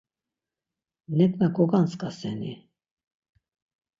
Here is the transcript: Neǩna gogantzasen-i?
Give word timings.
Neǩna 1.15 1.47
gogantzasen-i? 1.55 2.53